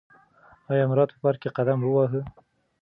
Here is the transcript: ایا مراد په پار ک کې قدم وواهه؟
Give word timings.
ایا 0.71 0.85
مراد 0.91 1.09
په 1.13 1.17
پار 1.23 1.35
ک 1.37 1.41
کې 1.41 1.49
قدم 1.57 1.79
وواهه؟ 1.83 2.21